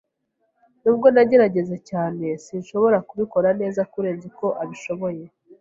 [0.81, 5.23] Nubwo nagerageje cyane, sinshobora kubikora neza kurenza uko abishoboye.